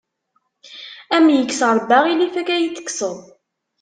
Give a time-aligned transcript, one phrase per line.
[1.15, 3.17] Ad am-yekkes Ṛebbi aɣilif akka iyi-t-tekkseḍ.